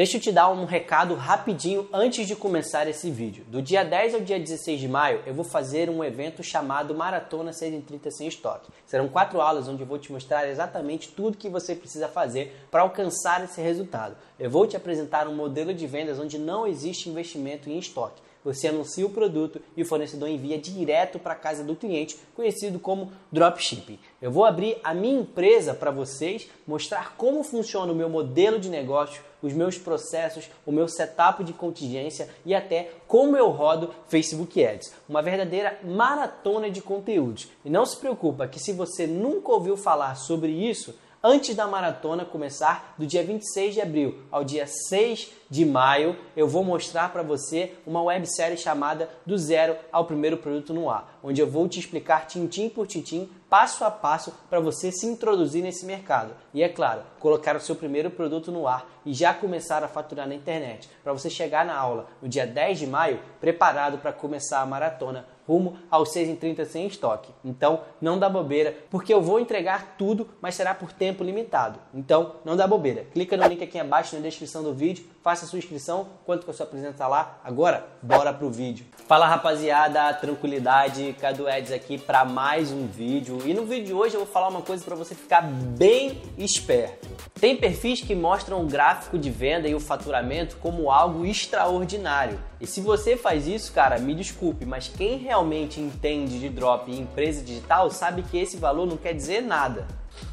Deixa 0.00 0.16
eu 0.16 0.20
te 0.22 0.32
dar 0.32 0.48
um 0.50 0.64
recado 0.64 1.14
rapidinho 1.14 1.86
antes 1.92 2.26
de 2.26 2.34
começar 2.34 2.88
esse 2.88 3.10
vídeo. 3.10 3.44
Do 3.48 3.60
dia 3.60 3.84
10 3.84 4.14
ao 4.14 4.20
dia 4.22 4.40
16 4.40 4.80
de 4.80 4.88
maio, 4.88 5.22
eu 5.26 5.34
vou 5.34 5.44
fazer 5.44 5.90
um 5.90 6.02
evento 6.02 6.42
chamado 6.42 6.94
Maratona 6.94 7.52
6 7.52 7.74
em 7.74 7.80
30 7.82 8.10
sem 8.10 8.26
estoque. 8.26 8.70
Serão 8.86 9.10
quatro 9.10 9.42
aulas 9.42 9.68
onde 9.68 9.82
eu 9.82 9.86
vou 9.86 9.98
te 9.98 10.10
mostrar 10.10 10.48
exatamente 10.48 11.10
tudo 11.10 11.36
que 11.36 11.50
você 11.50 11.74
precisa 11.74 12.08
fazer 12.08 12.66
para 12.70 12.80
alcançar 12.80 13.44
esse 13.44 13.60
resultado. 13.60 14.16
Eu 14.38 14.48
vou 14.48 14.66
te 14.66 14.74
apresentar 14.74 15.28
um 15.28 15.34
modelo 15.34 15.74
de 15.74 15.86
vendas 15.86 16.18
onde 16.18 16.38
não 16.38 16.66
existe 16.66 17.10
investimento 17.10 17.68
em 17.68 17.78
estoque. 17.78 18.22
Você 18.44 18.68
anuncia 18.68 19.06
o 19.06 19.10
produto 19.10 19.60
e 19.76 19.82
o 19.82 19.86
fornecedor 19.86 20.28
envia 20.28 20.58
direto 20.58 21.18
para 21.18 21.34
a 21.34 21.36
casa 21.36 21.62
do 21.62 21.76
cliente, 21.76 22.18
conhecido 22.34 22.78
como 22.78 23.12
dropshipping. 23.30 23.98
Eu 24.20 24.30
vou 24.30 24.44
abrir 24.44 24.78
a 24.82 24.94
minha 24.94 25.20
empresa 25.20 25.74
para 25.74 25.90
vocês, 25.90 26.48
mostrar 26.66 27.16
como 27.16 27.42
funciona 27.42 27.92
o 27.92 27.94
meu 27.94 28.08
modelo 28.08 28.58
de 28.58 28.70
negócio, 28.70 29.22
os 29.42 29.52
meus 29.52 29.78
processos, 29.78 30.50
o 30.66 30.72
meu 30.72 30.88
setup 30.88 31.42
de 31.44 31.52
contingência 31.52 32.28
e 32.44 32.54
até 32.54 32.90
como 33.06 33.36
eu 33.36 33.50
rodo 33.50 33.94
Facebook 34.08 34.64
Ads. 34.64 34.92
Uma 35.08 35.22
verdadeira 35.22 35.78
maratona 35.84 36.70
de 36.70 36.80
conteúdos. 36.80 37.48
E 37.64 37.70
não 37.70 37.84
se 37.84 37.96
preocupa 37.96 38.48
que 38.48 38.58
se 38.60 38.72
você 38.72 39.06
nunca 39.06 39.52
ouviu 39.52 39.76
falar 39.76 40.14
sobre 40.14 40.50
isso, 40.50 40.94
antes 41.22 41.54
da 41.54 41.66
maratona 41.66 42.24
começar, 42.24 42.94
do 42.96 43.06
dia 43.06 43.22
26 43.22 43.74
de 43.74 43.80
abril 43.80 44.22
ao 44.30 44.42
dia 44.42 44.66
6 44.66 45.30
de 45.50 45.64
maio, 45.66 46.16
eu 46.36 46.48
vou 46.48 46.64
mostrar 46.64 47.12
para 47.12 47.22
você 47.22 47.74
uma 47.86 48.02
websérie 48.02 48.56
chamada 48.56 49.10
Do 49.26 49.36
Zero 49.36 49.76
ao 49.92 50.04
Primeiro 50.04 50.38
Produto 50.38 50.72
no 50.72 50.88
Ar, 50.88 51.18
onde 51.22 51.40
eu 51.40 51.50
vou 51.50 51.68
te 51.68 51.78
explicar 51.78 52.26
tintim 52.26 52.68
por 52.68 52.86
tintim, 52.86 53.28
passo 53.50 53.84
a 53.84 53.90
passo, 53.90 54.32
para 54.48 54.60
você 54.60 54.92
se 54.92 55.06
introduzir 55.06 55.62
nesse 55.62 55.84
mercado. 55.84 56.32
E 56.54 56.62
é 56.62 56.68
claro, 56.68 57.02
colocar 57.18 57.56
o 57.56 57.60
seu 57.60 57.74
primeiro 57.74 58.10
produto 58.10 58.52
no 58.52 58.66
ar 58.66 58.88
e 59.04 59.12
já 59.12 59.34
começar 59.34 59.82
a 59.82 59.88
faturar 59.88 60.28
na 60.28 60.34
internet, 60.34 60.88
para 61.02 61.12
você 61.12 61.28
chegar 61.28 61.64
na 61.64 61.76
aula 61.76 62.06
no 62.22 62.28
dia 62.28 62.46
10 62.46 62.78
de 62.78 62.86
maio 62.86 63.20
preparado 63.40 63.98
para 63.98 64.12
começar 64.12 64.60
a 64.60 64.66
maratona 64.66 65.26
rumo 65.50 65.76
aos 65.90 66.12
6 66.12 66.28
em 66.28 66.36
30 66.36 66.64
sem 66.64 66.86
estoque. 66.86 67.32
Então, 67.44 67.80
não 68.00 68.16
dá 68.16 68.28
bobeira, 68.28 68.76
porque 68.88 69.12
eu 69.12 69.20
vou 69.20 69.40
entregar 69.40 69.96
tudo, 69.98 70.28
mas 70.40 70.54
será 70.54 70.72
por 70.72 70.92
tempo 70.92 71.24
limitado. 71.24 71.80
Então, 71.92 72.36
não 72.44 72.56
dá 72.56 72.68
bobeira. 72.68 73.04
Clica 73.12 73.36
no 73.36 73.46
link 73.48 73.64
aqui 73.64 73.78
abaixo 73.78 74.14
na 74.14 74.22
descrição 74.22 74.62
do 74.62 74.72
vídeo, 74.72 75.04
faça 75.22 75.46
sua 75.46 75.58
inscrição, 75.58 76.06
quanto 76.24 76.44
que 76.44 76.50
a 76.50 76.54
sua 76.54 76.66
presença 76.66 76.98
tá 76.98 77.08
lá. 77.08 77.40
Agora, 77.42 77.84
bora 78.00 78.32
pro 78.32 78.48
vídeo. 78.48 78.86
Fala 79.08 79.26
rapaziada, 79.26 80.14
tranquilidade, 80.14 81.16
Cadu 81.20 81.48
Eds 81.48 81.72
aqui 81.72 81.98
para 81.98 82.24
mais 82.24 82.70
um 82.70 82.86
vídeo. 82.86 83.38
E 83.44 83.52
no 83.52 83.66
vídeo 83.66 83.86
de 83.86 83.92
hoje 83.92 84.14
eu 84.14 84.20
vou 84.20 84.32
falar 84.32 84.48
uma 84.48 84.62
coisa 84.62 84.84
para 84.84 84.94
você 84.94 85.16
ficar 85.16 85.42
bem 85.42 86.22
esperto. 86.38 87.08
Tem 87.40 87.56
perfis 87.56 88.00
que 88.00 88.14
mostram 88.14 88.62
o 88.62 88.66
gráfico 88.66 89.18
de 89.18 89.30
venda 89.30 89.66
e 89.66 89.74
o 89.74 89.80
faturamento 89.80 90.58
como 90.58 90.90
algo 90.90 91.26
extraordinário. 91.26 92.38
E 92.60 92.66
se 92.66 92.82
você 92.82 93.16
faz 93.16 93.46
isso, 93.46 93.72
cara, 93.72 93.98
me 93.98 94.14
desculpe, 94.14 94.66
mas 94.66 94.86
quem 94.86 95.16
realmente 95.16 95.39
entende 95.80 96.38
de 96.38 96.48
drop 96.48 96.90
e 96.90 96.98
empresa 96.98 97.42
digital 97.42 97.90
sabe 97.90 98.22
que 98.22 98.38
esse 98.38 98.56
valor 98.56 98.86
não 98.86 98.96
quer 98.96 99.14
dizer 99.14 99.40
nada. 99.40 99.86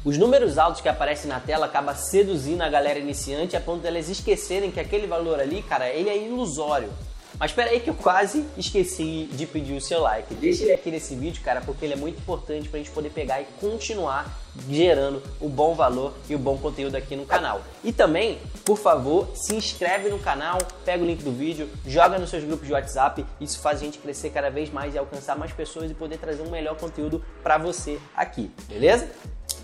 Os 0.04 0.18
números 0.18 0.58
altos 0.58 0.80
que 0.80 0.88
aparecem 0.88 1.28
na 1.28 1.40
tela 1.40 1.66
acabam 1.66 1.94
seduzindo 1.94 2.62
a 2.62 2.68
galera 2.68 2.98
iniciante 2.98 3.56
a 3.56 3.60
ponto 3.60 3.82
delas 3.82 4.08
esquecerem 4.08 4.70
que 4.70 4.80
aquele 4.80 5.06
valor 5.06 5.40
ali, 5.40 5.62
cara, 5.62 5.88
ele 5.88 6.08
é 6.08 6.26
ilusório. 6.26 6.90
Mas 7.38 7.52
espera 7.52 7.70
aí 7.70 7.80
que 7.80 7.88
eu 7.88 7.94
quase 7.94 8.44
esqueci 8.56 9.28
de 9.32 9.46
pedir 9.46 9.74
o 9.74 9.80
seu 9.80 10.00
like. 10.00 10.34
Deixa 10.34 10.64
ele 10.64 10.72
aqui 10.72 10.90
nesse 10.90 11.14
vídeo, 11.14 11.40
cara, 11.42 11.60
porque 11.60 11.84
ele 11.84 11.94
é 11.94 11.96
muito 11.96 12.18
importante 12.18 12.68
para 12.68 12.80
a 12.80 12.82
gente 12.82 12.92
poder 12.92 13.10
pegar 13.10 13.40
e 13.40 13.44
continuar 13.60 14.36
gerando 14.68 15.22
o 15.40 15.48
bom 15.48 15.74
valor 15.74 16.14
e 16.28 16.34
o 16.34 16.38
bom 16.38 16.58
conteúdo 16.58 16.96
aqui 16.96 17.14
no 17.14 17.24
canal. 17.24 17.62
E 17.84 17.92
também, 17.92 18.40
por 18.64 18.76
favor, 18.76 19.28
se 19.34 19.54
inscreve 19.54 20.08
no 20.08 20.18
canal, 20.18 20.58
pega 20.84 21.02
o 21.02 21.06
link 21.06 21.22
do 21.22 21.30
vídeo, 21.30 21.68
joga 21.86 22.18
nos 22.18 22.30
seus 22.30 22.42
grupos 22.42 22.66
de 22.66 22.72
WhatsApp. 22.72 23.24
Isso 23.40 23.60
faz 23.60 23.80
a 23.80 23.84
gente 23.84 23.98
crescer 23.98 24.30
cada 24.30 24.50
vez 24.50 24.70
mais 24.70 24.94
e 24.94 24.98
alcançar 24.98 25.36
mais 25.36 25.52
pessoas 25.52 25.90
e 25.90 25.94
poder 25.94 26.18
trazer 26.18 26.42
um 26.42 26.50
melhor 26.50 26.76
conteúdo 26.76 27.24
para 27.42 27.56
você 27.56 28.00
aqui, 28.16 28.50
beleza? 28.68 29.08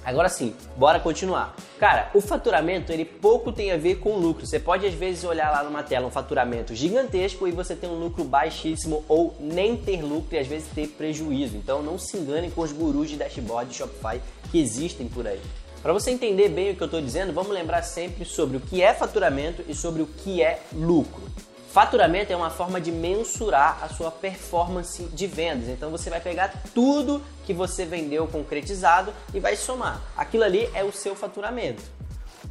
Agora 0.05 0.29
sim, 0.29 0.55
bora 0.77 1.01
continuar. 1.01 1.57
Cara, 1.79 2.11
o 2.13 2.21
faturamento 2.21 2.93
ele 2.93 3.05
pouco 3.05 3.51
tem 3.51 3.73
a 3.73 3.77
ver 3.77 3.97
com 3.97 4.19
lucro. 4.19 4.47
Você 4.47 4.61
pode 4.61 4.87
às 4.87 4.93
vezes 4.93 5.25
olhar 5.25 5.51
lá 5.51 5.63
numa 5.63 5.83
tela 5.83 6.07
um 6.07 6.11
faturamento 6.11 6.75
gigantesco 6.75 7.49
e 7.49 7.51
você 7.51 7.75
tem 7.75 7.89
um 7.89 7.99
lucro 7.99 8.23
baixíssimo 8.23 9.03
ou 9.09 9.35
nem 9.41 9.77
ter 9.77 10.03
lucro 10.03 10.37
e 10.37 10.39
às 10.39 10.47
vezes 10.47 10.69
ter 10.75 10.89
prejuízo. 10.89 11.57
Então 11.57 11.83
não 11.83 11.99
se 11.99 12.19
engane 12.19 12.51
com 12.51 12.61
os 12.61 12.73
gurus 12.73 13.09
de 13.09 13.17
dashboard 13.17 13.71
de 13.71 13.77
Shopify 13.77 14.21
que 14.51 14.61
existem 14.61 15.09
por 15.09 15.27
aí. 15.27 15.41
Para 15.83 15.93
você 15.93 16.11
entender 16.11 16.49
bem 16.49 16.71
o 16.71 16.77
que 16.77 16.83
eu 16.83 16.87
estou 16.87 17.01
dizendo, 17.01 17.33
vamos 17.33 17.53
lembrar 17.53 17.83
sempre 17.83 18.25
sobre 18.25 18.57
o 18.57 18.61
que 18.61 18.83
é 18.83 18.95
faturamento 18.95 19.63
e 19.69 19.75
sobre 19.75 20.03
o 20.03 20.07
que 20.07 20.43
é 20.43 20.61
lucro. 20.73 21.25
Faturamento 21.75 22.33
é 22.33 22.37
uma 22.37 22.51
forma 22.51 22.81
de 22.81 22.93
mensurar 22.93 23.83
a 23.83 23.89
sua 23.89 24.09
performance 24.09 25.03
de 25.07 25.27
vendas. 25.27 25.69
Então 25.69 25.91
você 25.91 26.09
vai 26.09 26.21
pegar 26.21 26.63
tudo 26.73 27.21
que 27.45 27.53
você 27.53 27.85
vendeu 27.85 28.29
concretizado 28.29 29.13
e 29.35 29.41
vai 29.41 29.57
somar. 29.57 30.01
Aquilo 30.17 30.45
ali 30.45 30.71
é 30.73 30.85
o 30.85 30.93
seu 30.93 31.17
faturamento. 31.17 31.83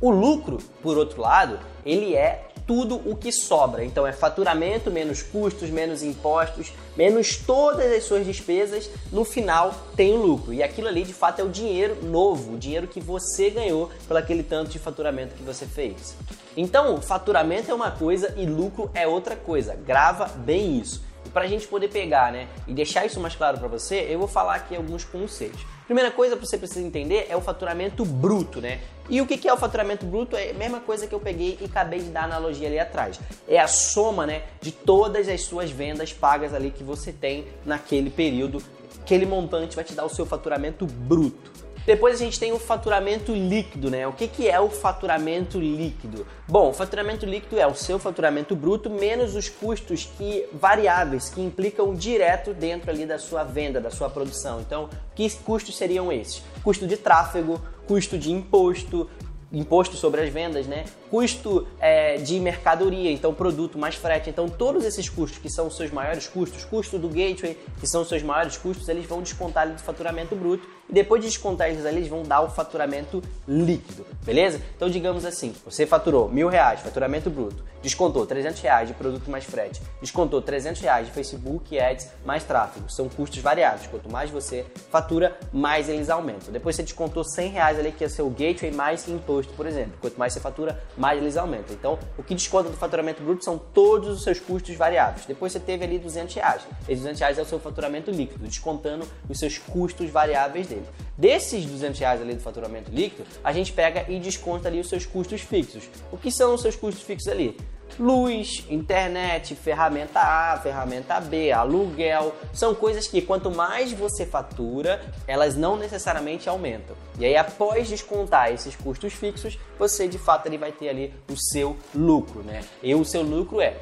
O 0.02 0.10
lucro, 0.12 0.58
por 0.82 0.98
outro 0.98 1.22
lado, 1.22 1.58
ele 1.86 2.14
é 2.14 2.50
tudo 2.66 3.02
o 3.06 3.16
que 3.16 3.32
sobra. 3.32 3.84
Então 3.84 4.06
é 4.06 4.12
faturamento 4.12 4.92
menos 4.92 5.22
custos, 5.22 5.70
menos 5.70 6.04
impostos, 6.04 6.74
menos 6.96 7.38
todas 7.38 7.92
as 7.92 8.04
suas 8.04 8.26
despesas, 8.26 8.90
no 9.12 9.26
final 9.26 9.74
tem 9.96 10.14
o 10.14 10.22
lucro. 10.22 10.54
E 10.54 10.64
aquilo 10.64 10.88
ali 10.88 11.04
de 11.04 11.14
fato 11.14 11.40
é 11.40 11.44
o 11.44 11.50
dinheiro 11.50 11.98
novo, 12.04 12.54
o 12.54 12.58
dinheiro 12.58 12.88
que 12.88 13.00
você 13.00 13.50
ganhou 13.50 13.90
pelo 14.08 14.20
aquele 14.20 14.44
tanto 14.44 14.72
de 14.72 14.80
faturamento 14.80 15.36
que 15.36 15.44
você 15.44 15.66
fez. 15.66 16.16
Então, 16.56 17.02
faturamento 17.02 17.72
é 17.72 17.74
uma 17.74 17.92
coisa 17.92 18.34
e 18.38 18.46
lucro 18.46 18.90
é 18.94 19.08
outra 19.08 19.36
coisa. 19.36 19.76
Grava 19.76 20.26
bem 20.26 20.78
isso. 20.80 21.02
Para 21.34 21.46
a 21.46 21.48
gente 21.48 21.68
poder 21.68 21.88
pegar, 21.88 22.32
né, 22.32 22.48
e 22.68 22.74
deixar 22.74 23.06
isso 23.06 23.20
mais 23.20 23.36
claro 23.36 23.58
para 23.58 23.68
você, 23.68 24.08
eu 24.10 24.20
vou 24.20 24.28
falar 24.28 24.56
aqui 24.56 24.76
alguns 24.76 25.04
conceitos. 25.04 25.66
Primeira 25.86 26.12
coisa 26.12 26.36
que 26.38 26.46
você 26.46 26.58
precisa 26.58 26.82
entender 26.82 27.26
é 27.28 27.36
o 27.36 27.42
faturamento 27.42 28.06
bruto, 28.06 28.62
né? 28.62 28.80
E 29.10 29.20
o 29.20 29.28
que 29.28 29.48
é 29.48 29.54
o 29.54 29.58
faturamento 29.58 30.06
bruto? 30.06 30.36
É 30.38 30.52
a 30.52 30.54
mesma 30.54 30.80
coisa 30.80 31.08
que 31.08 31.14
eu 31.14 31.20
peguei 31.20 31.58
e 31.60 31.66
acabei 31.66 32.00
de 32.00 32.10
dar 32.10 32.24
analogia 32.24 32.68
ali 32.68 32.80
atrás. 32.80 33.20
É 33.48 33.60
a 33.60 33.68
soma, 33.68 34.26
né, 34.26 34.44
de 34.62 34.72
todas 34.72 35.28
as 35.28 35.42
suas 35.42 35.72
vendas 35.72 36.14
pagas 36.14 36.54
ali 36.54 36.72
que 36.72 36.84
você 36.84 37.12
tem 37.12 37.48
naquele 37.66 38.10
período. 38.10 38.64
Aquele 39.02 39.26
montante 39.26 39.76
vai 39.76 39.84
te 39.84 39.94
dar 39.94 40.06
o 40.06 40.10
seu 40.10 40.26
faturamento 40.26 40.86
bruto. 40.86 41.63
Depois 41.86 42.16
a 42.16 42.24
gente 42.24 42.40
tem 42.40 42.54
o 42.54 42.60
faturamento 42.60 43.34
líquido, 43.34 43.90
né? 43.90 44.08
O 44.08 44.14
que, 44.14 44.28
que 44.28 44.50
é 44.50 44.60
o 44.60 44.70
faturamento 44.70 45.60
líquido? 45.60 46.26
Bom, 46.48 46.70
o 46.70 46.74
faturamento 46.74 47.26
líquido 47.26 47.60
é 47.60 47.68
o 47.68 47.76
seu 47.76 48.00
faturamento 48.00 48.56
bruto 48.56 48.90
menos 48.90 49.36
os 49.36 49.50
custos 49.50 50.10
que 50.18 50.46
variáveis 50.54 51.30
que 51.30 51.42
implicam 51.42 51.94
direto 51.94 52.54
dentro 52.54 52.90
ali 52.90 53.06
da 53.06 53.20
sua 53.20 53.44
venda, 53.44 53.82
da 53.82 53.92
sua 53.92 54.10
produção. 54.10 54.62
Então, 54.62 54.90
que 55.14 55.30
custos 55.40 55.76
seriam 55.76 56.12
esses? 56.12 56.42
Custo 56.64 56.88
de 56.88 56.96
tráfego, 56.96 57.62
custo 57.86 58.18
de 58.18 58.32
imposto, 58.32 59.10
imposto 59.52 59.98
sobre 59.98 60.22
as 60.22 60.30
vendas, 60.30 60.66
né? 60.66 60.86
Custo 61.14 61.68
é, 61.80 62.18
de 62.18 62.40
mercadoria, 62.40 63.12
então 63.12 63.36
produto 63.36 63.78
mais 63.78 63.94
frete. 63.94 64.32
Então 64.32 64.50
todos 64.50 64.84
esses 64.84 65.08
custos 65.08 65.38
que 65.38 65.48
são 65.48 65.68
os 65.68 65.78
seus 65.78 65.92
maiores 65.92 66.26
custos, 66.26 66.66
custo 66.66 66.98
do 66.98 67.08
gateway, 67.08 67.56
que 67.80 67.86
são 67.86 68.02
os 68.02 68.10
seus 68.10 68.24
maiores 68.24 68.58
custos, 68.58 68.90
eles 68.90 69.06
vão 69.06 69.22
descontar 69.22 69.62
ali 69.62 69.74
do 69.74 69.82
faturamento 69.82 70.36
bruto 70.36 70.68
e 70.90 70.94
depois 70.94 71.22
de 71.22 71.28
descontar 71.28 71.70
eles 71.70 71.86
ali, 71.86 71.98
eles 71.98 72.10
vão 72.10 72.24
dar 72.24 72.42
o 72.42 72.50
faturamento 72.50 73.22
líquido, 73.48 74.06
beleza? 74.26 74.60
Então 74.76 74.90
digamos 74.90 75.24
assim, 75.24 75.54
você 75.64 75.86
faturou 75.86 76.28
mil 76.30 76.50
reais, 76.50 76.82
faturamento 76.82 77.30
bruto, 77.30 77.64
descontou 77.82 78.26
300 78.26 78.60
reais 78.62 78.88
de 78.88 78.94
produto 78.94 79.30
mais 79.30 79.44
frete, 79.44 79.82
descontou 80.02 80.42
300 80.42 80.82
reais 80.82 81.08
de 81.08 81.14
Facebook 81.14 81.80
Ads 81.80 82.10
mais 82.26 82.44
tráfego, 82.44 82.90
são 82.90 83.08
custos 83.08 83.40
variáveis. 83.40 83.88
Quanto 83.88 84.10
mais 84.10 84.30
você 84.30 84.66
fatura, 84.90 85.38
mais 85.52 85.90
eles 85.90 86.10
aumentam. 86.10 86.52
Depois 86.52 86.76
você 86.76 86.84
descontou 86.84 87.24
100 87.24 87.52
reais 87.52 87.80
ali 87.80 87.92
que 87.92 88.04
é 88.04 88.10
seu 88.10 88.30
gateway 88.30 88.72
mais 88.72 89.08
imposto, 89.08 89.54
por 89.54 89.66
exemplo. 89.66 89.94
Quanto 90.00 90.18
mais 90.18 90.34
você 90.34 90.40
fatura, 90.40 90.82
mais 91.04 91.22
eles 91.22 91.36
aumentam. 91.36 91.76
Então, 91.76 92.00
o 92.18 92.24
que 92.24 92.34
desconta 92.34 92.70
do 92.70 92.78
faturamento 92.78 93.22
bruto 93.22 93.44
são 93.44 93.58
todos 93.58 94.08
os 94.08 94.24
seus 94.24 94.40
custos 94.40 94.74
variáveis. 94.78 95.26
Depois 95.26 95.52
você 95.52 95.60
teve 95.60 95.84
ali 95.84 96.00
200 96.00 96.34
reais. 96.34 96.62
Esses 96.88 97.00
200 97.00 97.20
reais 97.20 97.38
é 97.38 97.42
o 97.42 97.46
seu 97.46 97.60
faturamento 97.60 98.10
líquido, 98.10 98.48
descontando 98.48 99.06
os 99.28 99.38
seus 99.38 99.58
custos 99.58 100.10
variáveis 100.10 100.68
dele. 100.68 100.86
Desses 101.18 101.66
200 101.66 102.00
reais 102.00 102.22
ali 102.22 102.36
do 102.36 102.40
faturamento 102.40 102.90
líquido, 102.90 103.26
a 103.44 103.52
gente 103.52 103.74
pega 103.74 104.10
e 104.10 104.18
desconta 104.18 104.70
ali 104.70 104.80
os 104.80 104.88
seus 104.88 105.06
custos 105.06 105.42
fixos. 105.42 105.90
O 106.10 106.16
que 106.18 106.32
são 106.32 106.56
os 106.56 106.62
seus 106.62 106.78
custos 106.78 107.04
fixos 107.04 107.28
ali? 107.28 107.58
Luz, 108.00 108.66
internet, 108.70 109.56
ferramenta 109.56 110.20
A, 110.20 110.60
ferramenta 110.62 111.20
B, 111.20 111.52
aluguel, 111.52 112.36
são 112.52 112.74
coisas 112.74 113.08
que 113.08 113.22
quanto 113.22 113.52
mais 113.52 113.92
você 113.92 114.26
fatura, 114.26 115.02
elas 115.28 115.56
não 115.56 115.78
necessariamente 115.78 116.50
aumentam. 116.50 116.96
E 117.20 117.26
aí 117.26 117.36
após 117.36 117.88
descontar 117.88 118.52
esses 118.52 118.76
custos 118.76 119.14
fixos, 119.14 119.58
você 119.78 120.08
de 120.08 120.18
fato 120.18 120.48
ele 120.48 120.58
vai 120.58 120.72
ter 120.72 120.90
ali 120.90 121.14
o 121.30 121.36
seu 121.36 121.78
lucro, 121.94 122.42
né? 122.44 122.62
E 122.82 122.94
o 122.96 123.06
seu 123.06 123.22
lucro 123.22 123.62
é 123.62 123.76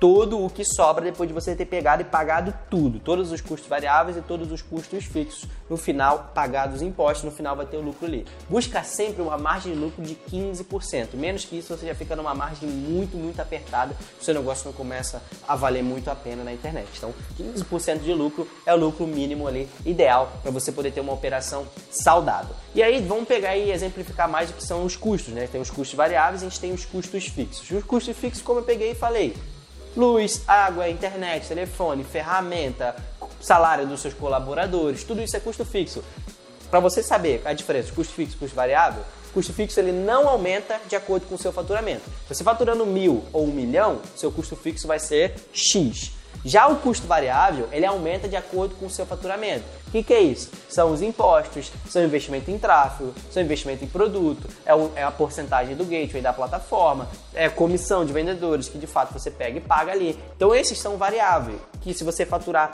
todo 0.00 0.42
o 0.42 0.48
que 0.48 0.64
sobra 0.64 1.04
depois 1.04 1.28
de 1.28 1.34
você 1.34 1.54
ter 1.54 1.66
pegado 1.66 2.00
e 2.00 2.06
pagado 2.06 2.54
tudo, 2.70 2.98
todos 2.98 3.30
os 3.30 3.42
custos 3.42 3.68
variáveis 3.68 4.16
e 4.16 4.22
todos 4.22 4.50
os 4.50 4.62
custos 4.62 5.04
fixos. 5.04 5.46
No 5.68 5.76
final, 5.76 6.32
pagados 6.34 6.76
os 6.76 6.82
impostos, 6.82 7.24
no 7.24 7.30
final 7.30 7.54
vai 7.54 7.66
ter 7.66 7.76
o 7.76 7.82
lucro 7.82 8.06
ali. 8.06 8.26
Busca 8.48 8.82
sempre 8.82 9.20
uma 9.20 9.36
margem 9.36 9.74
de 9.74 9.78
lucro 9.78 10.02
de 10.02 10.16
15%. 10.32 11.14
Menos 11.14 11.44
que 11.44 11.58
isso, 11.58 11.76
você 11.76 11.86
já 11.86 11.94
fica 11.94 12.16
numa 12.16 12.34
margem 12.34 12.66
muito, 12.66 13.16
muito 13.16 13.40
apertada. 13.40 13.94
O 14.18 14.24
seu 14.24 14.32
negócio 14.32 14.64
não 14.64 14.72
começa 14.72 15.22
a 15.46 15.54
valer 15.54 15.84
muito 15.84 16.10
a 16.10 16.14
pena 16.16 16.42
na 16.42 16.52
internet. 16.52 16.88
Então, 16.96 17.12
15% 17.38 17.98
de 17.98 18.14
lucro 18.14 18.48
é 18.64 18.72
o 18.72 18.78
lucro 18.78 19.06
mínimo 19.06 19.46
ali, 19.46 19.68
ideal 19.84 20.32
para 20.40 20.50
você 20.50 20.72
poder 20.72 20.92
ter 20.92 21.00
uma 21.02 21.12
operação 21.12 21.66
saudável. 21.90 22.56
E 22.74 22.82
aí, 22.82 23.02
vamos 23.02 23.28
pegar 23.28 23.54
e 23.54 23.70
exemplificar 23.70 24.28
mais 24.28 24.48
o 24.48 24.54
que 24.54 24.64
são 24.64 24.82
os 24.82 24.96
custos, 24.96 25.34
né? 25.34 25.46
Tem 25.46 25.60
os 25.60 25.68
custos 25.68 25.94
variáveis, 25.94 26.42
a 26.42 26.48
gente 26.48 26.58
tem 26.58 26.72
os 26.72 26.86
custos 26.86 27.26
fixos. 27.26 27.70
Os 27.70 27.84
custos 27.84 28.16
fixos, 28.16 28.42
como 28.42 28.60
eu 28.60 28.64
peguei 28.64 28.92
e 28.92 28.94
falei, 28.94 29.36
luz, 29.96 30.42
água, 30.46 30.88
internet, 30.88 31.48
telefone, 31.48 32.04
ferramenta, 32.04 32.94
salário 33.40 33.86
dos 33.86 34.00
seus 34.00 34.14
colaboradores, 34.14 35.04
tudo 35.04 35.22
isso 35.22 35.36
é 35.36 35.40
custo 35.40 35.64
fixo. 35.64 36.02
Para 36.70 36.80
você 36.80 37.02
saber 37.02 37.42
a 37.44 37.52
diferença, 37.52 37.92
custo 37.92 38.14
fixo 38.14 38.36
e 38.36 38.38
custo 38.38 38.54
variável, 38.54 39.02
custo 39.34 39.52
fixo 39.52 39.80
ele 39.80 39.92
não 39.92 40.28
aumenta 40.28 40.80
de 40.88 40.94
acordo 40.94 41.26
com 41.26 41.34
o 41.34 41.38
seu 41.38 41.52
faturamento. 41.52 42.02
Você 42.28 42.44
faturando 42.44 42.86
mil 42.86 43.24
ou 43.32 43.44
um 43.44 43.52
milhão, 43.52 44.00
seu 44.14 44.30
custo 44.30 44.54
fixo 44.54 44.86
vai 44.86 44.98
ser 44.98 45.34
X. 45.52 46.12
Já 46.44 46.68
o 46.68 46.76
custo 46.76 47.06
variável, 47.06 47.68
ele 47.70 47.84
aumenta 47.84 48.28
de 48.28 48.36
acordo 48.36 48.74
com 48.76 48.86
o 48.86 48.90
seu 48.90 49.04
faturamento. 49.04 49.64
O 49.88 49.90
que, 49.90 50.02
que, 50.02 50.14
é 50.14 50.20
isso? 50.20 50.50
São 50.68 50.92
os 50.92 51.02
impostos, 51.02 51.70
são 51.88 52.02
investimento 52.02 52.50
em 52.50 52.58
tráfego, 52.58 53.12
são 53.30 53.42
investimento 53.42 53.84
em 53.84 53.88
produto, 53.88 54.48
é, 54.64 54.74
o, 54.74 54.90
é 54.94 55.02
a 55.02 55.10
porcentagem 55.10 55.74
do 55.74 55.84
gateway 55.84 56.22
da 56.22 56.32
plataforma, 56.32 57.08
é 57.34 57.48
comissão 57.48 58.04
de 58.04 58.12
vendedores 58.12 58.68
que 58.68 58.78
de 58.78 58.86
fato 58.86 59.12
você 59.12 59.30
pega 59.30 59.58
e 59.58 59.60
paga 59.60 59.92
ali. 59.92 60.18
Então 60.36 60.54
esses 60.54 60.78
são 60.78 60.96
variáveis, 60.96 61.58
que 61.80 61.92
se 61.92 62.04
você 62.04 62.24
faturar 62.24 62.70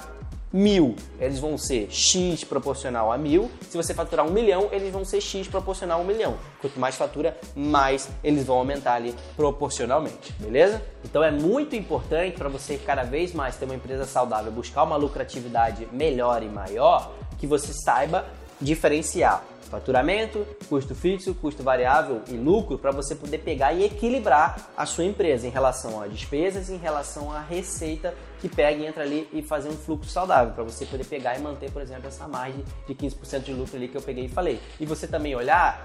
mil, 0.57 0.97
eles 1.21 1.39
vão 1.39 1.59
ser 1.59 1.89
X 1.91 2.43
proporcional 2.43 3.13
a 3.13 3.19
mil. 3.19 3.51
Se 3.69 3.77
você 3.77 3.93
faturar 3.93 4.27
um 4.27 4.31
milhão, 4.31 4.71
eles 4.73 4.91
vão 4.91 5.05
ser 5.05 5.21
X 5.21 5.47
proporcional 5.47 6.01
a 6.01 6.03
um 6.03 6.07
milhão. 6.07 6.39
Quanto 6.61 6.81
mais 6.81 6.97
fatura, 6.97 7.37
mais 7.55 8.09
eles 8.25 8.45
vão 8.45 8.57
aumentar 8.57 8.95
ali 8.95 9.15
proporcionalmente, 9.37 10.33
beleza? 10.39 10.83
Então 11.05 11.23
é 11.23 11.31
muito 11.31 11.77
importante 11.77 12.39
para 12.39 12.49
você 12.49 12.79
cada 12.79 13.03
vez 13.03 13.35
mais 13.35 13.57
ter 13.57 13.67
uma 13.67 13.75
empresa 13.75 14.07
saudável, 14.07 14.51
buscar 14.51 14.85
uma 14.85 14.97
lucratividade 14.97 15.87
melhor 15.93 16.43
e 16.43 16.49
maior, 16.49 17.13
que 17.39 17.47
você 17.47 17.73
saiba 17.85 18.25
diferenciar 18.59 19.45
faturamento, 19.67 20.47
custo 20.69 20.95
fixo, 20.95 21.35
custo 21.35 21.63
variável 21.63 22.23
e 22.29 22.37
lucro 22.37 22.79
para 22.79 22.91
você 22.91 23.15
poder 23.15 23.39
pegar 23.39 23.73
e 23.73 23.85
equilibrar 23.85 24.71
a 24.77 24.87
sua 24.87 25.05
empresa 25.05 25.47
em 25.47 25.51
relação 25.51 26.01
a 26.01 26.07
despesas, 26.07 26.71
em 26.71 26.77
relação 26.77 27.33
à 27.33 27.41
receita 27.41 28.15
que 28.41 28.49
pega 28.49 28.83
e 28.83 28.87
entra 28.87 29.03
ali 29.03 29.29
e 29.33 29.43
fazer 29.43 29.69
um 29.69 29.77
fluxo 29.77 30.11
saudável 30.11 30.53
para 30.53 30.65
você 30.65 30.85
poder 30.87 31.05
pegar 31.05 31.39
e 31.39 31.41
manter, 31.41 31.71
por 31.71 31.83
exemplo, 31.83 32.07
essa 32.07 32.29
margem 32.29 32.65
de 32.87 32.95
15% 32.95 33.43
de 33.43 33.53
lucro 33.53 33.77
ali 33.77 33.89
que 33.89 33.97
eu 33.97 34.03
peguei 34.03 34.27
e 34.27 34.29
falei. 34.29 34.61
E 34.79 34.87
você 34.87 35.07
também 35.07 35.35
olhar 35.35 35.85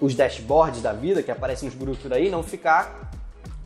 os 0.00 0.14
dashboards 0.14 0.82
da 0.82 0.92
vida 0.92 1.22
que 1.22 1.30
aparecem 1.30 1.68
nos 1.68 1.78
grupos 1.78 2.02
por 2.02 2.12
aí, 2.12 2.30
não 2.30 2.42
ficar 2.42 3.10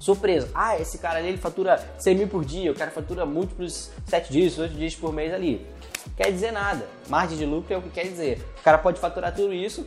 surpreso. 0.04 0.48
Ah, 0.54 0.78
esse 0.78 0.98
cara 0.98 1.18
ali 1.18 1.28
ele 1.28 1.38
fatura 1.38 1.82
100 1.98 2.14
mil 2.14 2.28
por 2.28 2.44
dia, 2.44 2.70
o 2.70 2.74
cara 2.74 2.90
fatura 2.90 3.24
múltiplos 3.24 3.90
7 4.06 4.30
dias, 4.30 4.58
8 4.58 4.74
dias 4.74 4.94
por 4.94 5.12
mês 5.12 5.32
ali 5.32 5.66
quer 6.16 6.30
dizer 6.30 6.52
nada. 6.52 6.86
Margem 7.08 7.38
de 7.38 7.44
lucro 7.44 7.72
é 7.72 7.78
o 7.78 7.82
que 7.82 7.88
quer 7.90 8.04
dizer. 8.04 8.44
O 8.60 8.62
cara 8.62 8.78
pode 8.78 9.00
faturar 9.00 9.34
tudo 9.34 9.52
isso, 9.52 9.86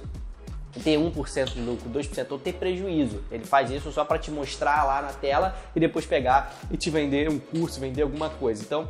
ter 0.83 0.97
1% 0.97 1.53
de 1.53 1.61
lucro, 1.61 1.89
2% 1.89 2.31
ou 2.31 2.39
ter 2.39 2.53
prejuízo. 2.53 3.23
Ele 3.31 3.45
faz 3.45 3.69
isso 3.69 3.91
só 3.91 4.03
para 4.03 4.17
te 4.17 4.31
mostrar 4.31 4.83
lá 4.83 5.01
na 5.01 5.13
tela 5.13 5.55
e 5.75 5.79
depois 5.79 6.05
pegar 6.05 6.55
e 6.71 6.77
te 6.77 6.89
vender 6.89 7.29
um 7.29 7.39
curso, 7.39 7.79
vender 7.79 8.01
alguma 8.01 8.29
coisa. 8.29 8.63
Então, 8.63 8.89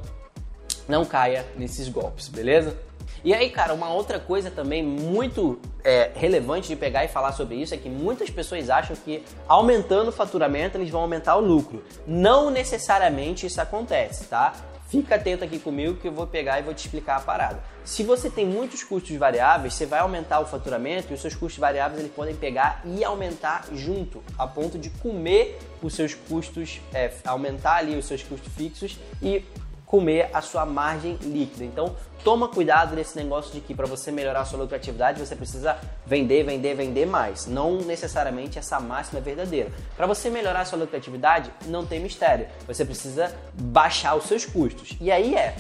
não 0.88 1.06
caia 1.06 1.46
nesses 1.58 1.90
golpes, 1.90 2.28
beleza? 2.28 2.78
E 3.24 3.34
aí, 3.34 3.50
cara, 3.50 3.74
uma 3.74 3.92
outra 3.92 4.20
coisa 4.20 4.50
também 4.50 4.84
muito 4.84 5.60
é, 5.88 6.12
relevante 6.14 6.68
de 6.68 6.76
pegar 6.76 7.06
e 7.06 7.08
falar 7.08 7.32
sobre 7.32 7.56
isso 7.56 7.74
é 7.74 7.78
que 7.78 7.88
muitas 7.88 8.30
pessoas 8.30 8.70
acham 8.70 8.94
que 8.94 9.24
aumentando 9.48 10.10
o 10.10 10.12
faturamento 10.12 10.78
eles 10.78 10.90
vão 10.90 11.00
aumentar 11.00 11.38
o 11.38 11.40
lucro. 11.40 11.82
Não 12.06 12.50
necessariamente 12.50 13.46
isso 13.46 13.62
acontece, 13.62 14.26
tá? 14.26 14.54
Fica 14.90 15.16
atento 15.16 15.46
aqui 15.46 15.58
comigo 15.60 15.96
que 15.96 16.10
eu 16.10 16.12
vou 16.12 16.28
pegar 16.28 16.60
e 16.60 16.62
vou 16.62 16.74
te 16.74 16.80
explicar 16.80 17.16
a 17.16 17.20
parada. 17.22 17.64
Se 17.86 18.04
você 18.04 18.30
tem 18.30 18.46
muitos 18.46 18.84
custos 18.84 19.16
variáveis, 19.16 19.76
você 19.76 19.86
vai 19.86 20.00
aumentar 20.00 20.42
o 20.42 20.46
faturamento 20.46 21.12
e 21.12 21.14
os 21.14 21.22
seus 21.22 21.36
custos 21.36 21.58
variáveis 21.58 22.02
eles 22.02 22.12
podem 22.12 22.36
pegar 22.36 22.82
e 22.84 23.02
aumentar 23.06 23.66
junto, 23.74 24.22
a 24.38 24.46
ponto 24.46 24.78
de 24.78 24.90
comer 24.90 25.58
os 25.82 25.94
seus 25.94 26.14
custos, 26.14 26.82
é, 26.94 27.14
aumentar 27.26 27.78
ali 27.78 27.96
os 27.96 28.06
seus 28.06 28.24
custos 28.24 28.52
fixos 28.54 29.00
e 29.22 29.42
comer 29.88 30.30
a 30.34 30.42
sua 30.42 30.66
margem 30.66 31.18
líquida. 31.22 31.64
Então, 31.64 31.96
toma 32.22 32.50
cuidado 32.50 32.94
nesse 32.94 33.16
negócio 33.16 33.54
de 33.54 33.62
que 33.62 33.74
para 33.74 33.88
você 33.88 34.12
melhorar 34.12 34.42
a 34.42 34.46
sua 34.46 34.60
lucratividade, 34.60 35.18
você 35.18 35.34
precisa 35.34 35.78
vender, 36.06 36.44
vender, 36.44 36.76
vender 36.76 37.06
mais. 37.06 37.48
Não 37.48 37.78
necessariamente 37.78 38.60
essa 38.60 38.80
máxima 38.82 39.20
é 39.20 39.22
verdadeira. 39.22 39.72
Para 39.96 40.06
você 40.06 40.30
melhorar 40.30 40.60
a 40.62 40.66
sua 40.66 40.78
lucratividade, 40.78 41.52
não 41.68 41.86
tem 41.86 42.02
mistério. 42.02 42.48
Você 42.68 42.84
precisa 42.84 43.34
baixar 43.54 44.16
os 44.16 44.26
seus 44.26 44.46
custos. 44.46 44.98
E 45.00 45.10
aí 45.10 45.36
é 45.36 45.56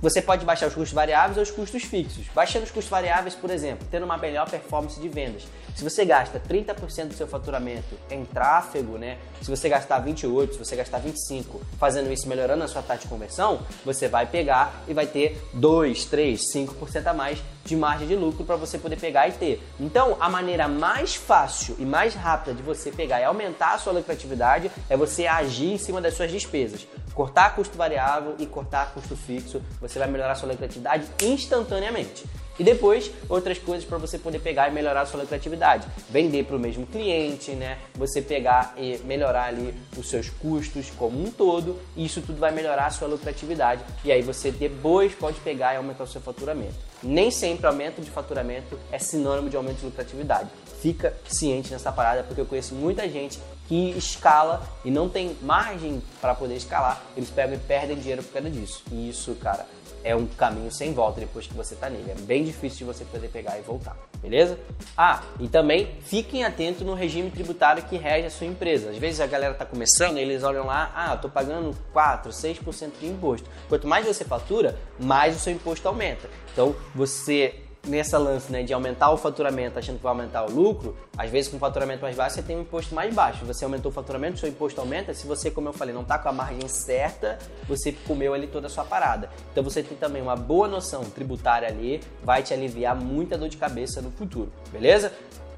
você 0.00 0.22
pode 0.22 0.44
baixar 0.44 0.66
os 0.66 0.74
custos 0.74 0.92
variáveis 0.92 1.36
ou 1.36 1.42
os 1.42 1.50
custos 1.50 1.82
fixos. 1.82 2.26
Baixando 2.34 2.64
os 2.64 2.70
custos 2.70 2.90
variáveis, 2.90 3.34
por 3.34 3.50
exemplo, 3.50 3.86
tendo 3.90 4.04
uma 4.04 4.16
melhor 4.16 4.48
performance 4.48 5.00
de 5.00 5.08
vendas. 5.08 5.46
Se 5.74 5.84
você 5.84 6.04
gasta 6.04 6.40
30% 6.40 7.08
do 7.08 7.14
seu 7.14 7.26
faturamento 7.26 7.96
em 8.10 8.24
tráfego, 8.24 8.98
né? 8.98 9.18
Se 9.42 9.50
você 9.50 9.68
gastar 9.68 9.98
28, 9.98 10.54
se 10.54 10.58
você 10.58 10.76
gastar 10.76 10.98
25, 10.98 11.60
fazendo 11.78 12.12
isso 12.12 12.28
melhorando 12.28 12.64
a 12.64 12.68
sua 12.68 12.82
taxa 12.82 13.02
de 13.02 13.08
conversão, 13.08 13.60
você 13.84 14.08
vai 14.08 14.26
pegar 14.26 14.82
e 14.88 14.94
vai 14.94 15.06
ter 15.06 15.40
2, 15.54 16.04
3, 16.06 16.40
5% 16.52 17.06
a 17.06 17.14
mais 17.14 17.42
de 17.64 17.76
margem 17.76 18.08
de 18.08 18.16
lucro 18.16 18.44
para 18.44 18.56
você 18.56 18.78
poder 18.78 18.96
pegar 18.96 19.28
e 19.28 19.32
ter. 19.32 19.62
Então, 19.78 20.16
a 20.20 20.28
maneira 20.28 20.66
mais 20.66 21.14
fácil 21.14 21.76
e 21.78 21.84
mais 21.84 22.14
rápida 22.14 22.54
de 22.54 22.62
você 22.62 22.90
pegar 22.90 23.20
e 23.20 23.24
aumentar 23.24 23.74
a 23.74 23.78
sua 23.78 23.92
lucratividade 23.92 24.70
é 24.88 24.96
você 24.96 25.26
agir 25.26 25.72
em 25.72 25.78
cima 25.78 26.00
das 26.00 26.14
suas 26.14 26.30
despesas. 26.30 26.86
Cortar 27.14 27.54
custo 27.54 27.76
variável 27.76 28.34
e 28.38 28.46
cortar 28.46 28.92
custo 28.92 29.16
fixo, 29.16 29.60
você 29.80 29.98
vai 29.98 30.08
melhorar 30.08 30.32
a 30.32 30.36
sua 30.36 30.50
lucratividade 30.50 31.06
instantaneamente. 31.22 32.24
E 32.58 32.64
depois, 32.64 33.10
outras 33.28 33.58
coisas 33.58 33.84
para 33.84 33.96
você 33.96 34.18
poder 34.18 34.40
pegar 34.40 34.68
e 34.68 34.72
melhorar 34.72 35.02
a 35.02 35.06
sua 35.06 35.20
lucratividade. 35.20 35.86
Vender 36.10 36.44
para 36.44 36.56
o 36.56 36.58
mesmo 36.58 36.86
cliente, 36.86 37.52
né? 37.52 37.78
Você 37.94 38.20
pegar 38.20 38.74
e 38.76 38.98
melhorar 39.04 39.44
ali 39.44 39.74
os 39.96 40.08
seus 40.08 40.28
custos 40.28 40.90
como 40.90 41.22
um 41.22 41.30
todo. 41.30 41.78
E 41.96 42.04
isso 42.04 42.20
tudo 42.20 42.38
vai 42.38 42.52
melhorar 42.52 42.86
a 42.86 42.90
sua 42.90 43.08
lucratividade. 43.08 43.82
E 44.04 44.12
aí 44.12 44.22
você 44.22 44.50
depois 44.50 45.14
pode 45.14 45.40
pegar 45.40 45.74
e 45.74 45.76
aumentar 45.78 46.04
o 46.04 46.06
seu 46.06 46.20
faturamento. 46.20 46.74
Nem 47.02 47.30
sempre 47.30 47.66
aumento 47.66 48.02
de 48.02 48.10
faturamento 48.10 48.78
é 48.92 48.98
sinônimo 48.98 49.48
de 49.48 49.56
aumento 49.56 49.78
de 49.78 49.86
lucratividade. 49.86 50.50
Fica 50.80 51.14
ciente 51.26 51.70
nessa 51.72 51.90
parada, 51.90 52.22
porque 52.22 52.40
eu 52.40 52.46
conheço 52.46 52.74
muita 52.74 53.08
gente 53.08 53.38
que 53.70 53.90
escala 53.90 54.68
e 54.84 54.90
não 54.90 55.08
tem 55.08 55.36
margem 55.40 56.02
para 56.20 56.34
poder 56.34 56.56
escalar. 56.56 57.00
Eles 57.16 57.30
pegam 57.30 57.54
e 57.54 57.58
perdem 57.58 57.96
dinheiro 57.96 58.20
por 58.20 58.32
causa 58.32 58.50
disso. 58.50 58.82
E 58.90 59.08
isso, 59.08 59.32
cara, 59.36 59.64
é 60.02 60.16
um 60.16 60.26
caminho 60.26 60.72
sem 60.72 60.92
volta 60.92 61.20
depois 61.20 61.46
que 61.46 61.54
você 61.54 61.76
tá 61.76 61.88
nele. 61.88 62.10
É 62.10 62.20
bem 62.20 62.42
difícil 62.42 62.78
de 62.78 62.84
você 62.84 63.04
poder 63.04 63.28
pegar 63.28 63.56
e 63.60 63.62
voltar, 63.62 63.96
beleza? 64.20 64.58
Ah, 64.96 65.22
e 65.38 65.46
também 65.46 65.94
fiquem 66.00 66.42
atentos 66.42 66.82
no 66.82 66.94
regime 66.94 67.30
tributário 67.30 67.84
que 67.84 67.96
rege 67.96 68.26
a 68.26 68.30
sua 68.30 68.48
empresa. 68.48 68.90
Às 68.90 68.96
vezes 68.96 69.20
a 69.20 69.26
galera 69.28 69.54
tá 69.54 69.64
começando, 69.64 70.18
eles 70.18 70.42
olham 70.42 70.66
lá, 70.66 70.90
ah, 70.92 71.12
eu 71.14 71.20
tô 71.20 71.28
pagando 71.28 71.72
4, 71.92 72.32
6% 72.32 72.90
de 72.98 73.06
imposto. 73.06 73.48
Quanto 73.68 73.86
mais 73.86 74.04
você 74.04 74.24
fatura, 74.24 74.76
mais 74.98 75.36
o 75.36 75.38
seu 75.38 75.52
imposto 75.52 75.86
aumenta. 75.86 76.28
Então, 76.52 76.74
você 76.92 77.54
nessa 77.86 78.18
lance 78.18 78.52
né, 78.52 78.62
de 78.62 78.72
aumentar 78.72 79.10
o 79.10 79.16
faturamento 79.16 79.78
achando 79.78 79.96
que 79.96 80.02
vai 80.02 80.12
aumentar 80.12 80.44
o 80.44 80.50
lucro, 80.50 80.96
às 81.16 81.30
vezes 81.30 81.50
com 81.50 81.58
faturamento 81.58 82.02
mais 82.02 82.16
baixo 82.16 82.36
você 82.36 82.42
tem 82.42 82.56
um 82.56 82.60
imposto 82.60 82.94
mais 82.94 83.14
baixo. 83.14 83.44
Você 83.44 83.64
aumentou 83.64 83.90
o 83.90 83.94
faturamento, 83.94 84.38
seu 84.38 84.48
imposto 84.48 84.80
aumenta. 84.80 85.14
Se 85.14 85.26
você, 85.26 85.50
como 85.50 85.68
eu 85.68 85.72
falei, 85.72 85.94
não 85.94 86.02
está 86.02 86.18
com 86.18 86.28
a 86.28 86.32
margem 86.32 86.68
certa, 86.68 87.38
você 87.66 87.92
comeu 87.92 88.34
ali 88.34 88.46
toda 88.46 88.66
a 88.66 88.70
sua 88.70 88.84
parada. 88.84 89.30
Então 89.50 89.62
você 89.62 89.82
tem 89.82 89.96
também 89.96 90.22
uma 90.22 90.36
boa 90.36 90.68
noção 90.68 91.04
tributária 91.04 91.68
ali, 91.68 92.00
vai 92.22 92.42
te 92.42 92.52
aliviar 92.52 92.94
muita 92.94 93.36
dor 93.36 93.48
de 93.48 93.56
cabeça 93.56 94.00
no 94.00 94.10
futuro, 94.10 94.52
beleza? 94.72 95.12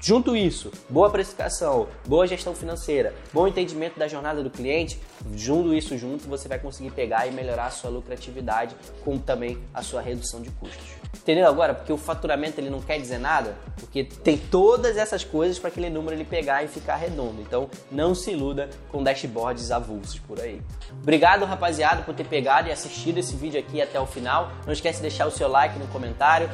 Junto 0.05 0.35
isso, 0.35 0.69
boa 0.89 1.09
precificação, 1.09 1.87
boa 2.05 2.27
gestão 2.27 2.53
financeira, 2.53 3.13
bom 3.31 3.47
entendimento 3.47 3.97
da 3.97 4.05
jornada 4.05 4.43
do 4.43 4.49
cliente, 4.49 4.99
junto 5.33 5.73
isso 5.73 5.97
junto, 5.97 6.27
você 6.27 6.45
vai 6.49 6.59
conseguir 6.59 6.91
pegar 6.91 7.25
e 7.25 7.31
melhorar 7.31 7.67
a 7.67 7.71
sua 7.71 7.89
lucratividade, 7.89 8.75
como 9.01 9.17
também 9.17 9.57
a 9.73 9.81
sua 9.81 10.01
redução 10.01 10.41
de 10.41 10.51
custos. 10.51 10.83
Entendeu 11.15 11.47
agora? 11.47 11.73
Porque 11.73 11.93
o 11.93 11.97
faturamento 11.97 12.59
ele 12.59 12.69
não 12.69 12.81
quer 12.81 12.99
dizer 12.99 13.17
nada, 13.17 13.55
porque 13.77 14.03
tem 14.03 14.37
todas 14.37 14.97
essas 14.97 15.23
coisas 15.23 15.57
para 15.57 15.69
aquele 15.69 15.89
número 15.89 16.17
ele 16.17 16.25
pegar 16.25 16.65
e 16.65 16.67
ficar 16.67 16.97
redondo. 16.97 17.41
Então, 17.41 17.69
não 17.89 18.13
se 18.13 18.31
iluda 18.31 18.69
com 18.91 19.01
dashboards 19.01 19.71
avulsos 19.71 20.19
por 20.19 20.37
aí. 20.37 20.61
Obrigado, 21.01 21.45
rapaziada, 21.45 22.01
por 22.01 22.13
ter 22.13 22.25
pegado 22.25 22.67
e 22.67 22.73
assistido 22.73 23.19
esse 23.19 23.37
vídeo 23.37 23.57
aqui 23.57 23.81
até 23.81 23.97
o 24.01 24.05
final. 24.05 24.51
Não 24.65 24.73
esquece 24.73 24.97
de 24.97 25.03
deixar 25.03 25.27
o 25.27 25.31
seu 25.31 25.47
like 25.47 25.79
no 25.79 25.87
comentário 25.87 26.49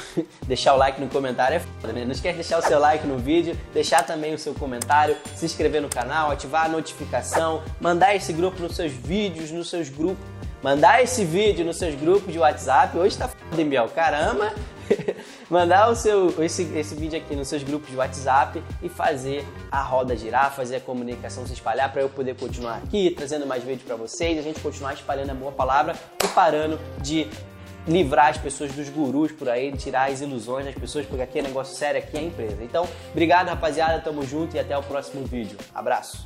deixar 0.46 0.74
o 0.74 0.76
like 0.76 1.00
no 1.00 1.08
comentário 1.08 1.56
é 1.56 1.60
foda, 1.60 1.92
né? 1.92 2.04
Não 2.04 2.12
esquece 2.12 2.34
de 2.34 2.42
deixar 2.42 2.58
o 2.58 2.62
seu 2.62 2.78
like 2.78 3.06
no 3.06 3.18
vídeo, 3.18 3.58
deixar 3.72 4.04
também 4.04 4.34
o 4.34 4.38
seu 4.38 4.54
comentário, 4.54 5.16
se 5.34 5.44
inscrever 5.44 5.80
no 5.80 5.88
canal, 5.88 6.30
ativar 6.30 6.66
a 6.66 6.68
notificação, 6.68 7.62
mandar 7.80 8.14
esse 8.14 8.32
grupo 8.32 8.60
nos 8.62 8.76
seus 8.76 8.92
vídeos, 8.92 9.50
nos 9.50 9.68
seus 9.68 9.88
grupos, 9.88 10.24
mandar 10.62 11.02
esse 11.02 11.24
vídeo 11.24 11.64
nos 11.64 11.76
seus 11.76 11.94
grupos 11.94 12.32
de 12.32 12.38
WhatsApp. 12.38 12.96
Hoje 12.96 13.16
tá 13.16 13.28
foda, 13.28 13.64
Biel, 13.64 13.88
caramba! 13.88 14.52
mandar 15.48 15.90
o 15.90 15.96
seu, 15.96 16.42
esse, 16.42 16.62
esse 16.74 16.94
vídeo 16.94 17.18
aqui 17.18 17.34
nos 17.34 17.48
seus 17.48 17.62
grupos 17.62 17.90
de 17.90 17.96
WhatsApp 17.96 18.62
e 18.82 18.88
fazer 18.88 19.46
a 19.70 19.80
roda 19.80 20.16
girar, 20.16 20.54
fazer 20.54 20.76
a 20.76 20.80
comunicação 20.80 21.46
se 21.46 21.52
espalhar 21.52 21.92
para 21.92 22.02
eu 22.02 22.08
poder 22.08 22.36
continuar 22.36 22.78
aqui, 22.78 23.10
trazendo 23.16 23.46
mais 23.46 23.62
vídeos 23.62 23.82
para 23.82 23.96
vocês, 23.96 24.38
a 24.38 24.42
gente 24.42 24.60
continuar 24.60 24.94
espalhando 24.94 25.30
a 25.30 25.34
boa 25.34 25.52
palavra 25.52 25.94
e 26.22 26.28
parando 26.28 26.78
de 27.00 27.28
livrar 27.86 28.28
as 28.28 28.38
pessoas 28.38 28.72
dos 28.72 28.88
gurus 28.88 29.32
por 29.32 29.48
aí, 29.48 29.72
tirar 29.72 30.10
as 30.10 30.20
ilusões 30.20 30.66
das 30.66 30.74
pessoas, 30.74 31.06
porque 31.06 31.22
aqui 31.22 31.38
é 31.38 31.42
negócio 31.42 31.76
sério, 31.76 32.00
aqui 32.00 32.16
é 32.16 32.22
empresa. 32.22 32.58
Então, 32.62 32.86
obrigado 33.10 33.48
rapaziada, 33.48 34.00
tamo 34.00 34.24
junto 34.24 34.56
e 34.56 34.58
até 34.58 34.76
o 34.76 34.82
próximo 34.82 35.24
vídeo. 35.24 35.58
Abraço! 35.74 36.24